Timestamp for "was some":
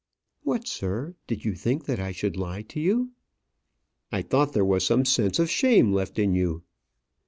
4.65-5.05